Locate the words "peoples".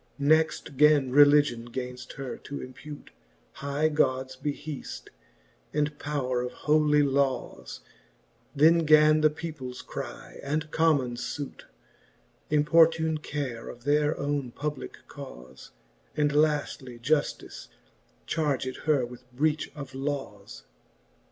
9.29-9.83